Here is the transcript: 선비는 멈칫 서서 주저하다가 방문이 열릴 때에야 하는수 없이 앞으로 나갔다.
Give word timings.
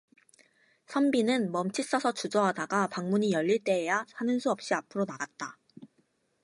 선비는 0.87 1.51
멈칫 1.51 1.83
서서 1.85 2.11
주저하다가 2.13 2.87
방문이 2.87 3.33
열릴 3.33 3.63
때에야 3.63 4.07
하는수 4.15 4.49
없이 4.49 4.73
앞으로 4.73 5.05
나갔다. 5.05 5.59